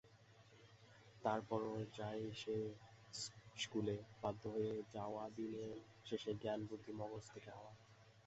তার 1.23 1.39
পরও 1.49 1.75
যাও 1.97 2.21
সেই 2.41 2.65
ইশকুলে, 3.55 3.97
বাধ্য 4.21 4.43
হয়ে 4.47 4.73
যাওয়াদিনের 4.93 5.75
শেষে 6.05 6.31
জ্ঞান-বুদ্ধি 6.41 6.91
মগজ 6.99 7.23
থেকে 7.33 7.49
হাওয়া। 7.51 7.71